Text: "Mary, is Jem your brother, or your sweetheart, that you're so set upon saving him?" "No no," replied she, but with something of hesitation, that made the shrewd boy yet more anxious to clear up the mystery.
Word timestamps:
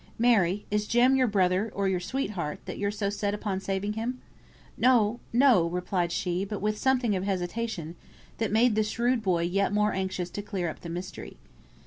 "Mary, 0.17 0.65
is 0.71 0.87
Jem 0.87 1.15
your 1.15 1.27
brother, 1.27 1.71
or 1.75 1.87
your 1.87 1.99
sweetheart, 1.99 2.59
that 2.65 2.79
you're 2.79 2.89
so 2.89 3.07
set 3.07 3.35
upon 3.35 3.59
saving 3.59 3.93
him?" 3.93 4.19
"No 4.75 5.19
no," 5.31 5.67
replied 5.67 6.11
she, 6.11 6.43
but 6.43 6.59
with 6.59 6.75
something 6.79 7.15
of 7.15 7.23
hesitation, 7.23 7.95
that 8.39 8.51
made 8.51 8.73
the 8.73 8.81
shrewd 8.83 9.21
boy 9.21 9.43
yet 9.43 9.71
more 9.71 9.93
anxious 9.93 10.31
to 10.31 10.41
clear 10.41 10.69
up 10.71 10.79
the 10.81 10.89
mystery. 10.89 11.37